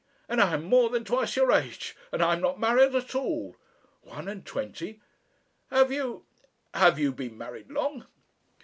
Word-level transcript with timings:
And 0.27 0.41
I 0.41 0.55
am 0.55 0.63
more 0.63 0.89
than 0.89 1.03
twice 1.05 1.35
your 1.35 1.51
age, 1.51 1.95
and 2.11 2.23
I 2.23 2.33
am 2.33 2.41
not 2.41 2.59
married 2.59 2.95
at 2.95 3.13
all. 3.13 3.55
One 4.01 4.27
and 4.27 4.43
twenty! 4.43 4.99
Have 5.69 5.91
you 5.91 6.25
have 6.73 6.97
you 6.97 7.11
been 7.13 7.37
married 7.37 7.69
long?" 7.69 8.07